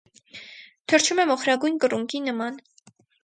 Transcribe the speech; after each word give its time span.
Թռչում 0.93 1.21
է 1.25 1.27
մոխրագույն 1.33 1.77
կռունկի 1.85 2.23
նման։ 2.31 2.57